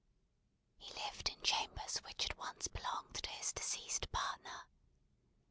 He 0.77 0.91
lived 0.93 1.29
in 1.29 1.39
chambers 1.43 1.97
which 1.97 2.23
had 2.23 2.35
once 2.35 2.67
belonged 2.67 3.21
to 3.21 3.29
his 3.29 3.53
deceased 3.53 4.11
partner. 4.11 4.65